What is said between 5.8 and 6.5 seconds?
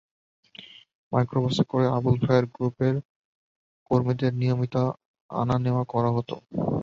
করা হতো।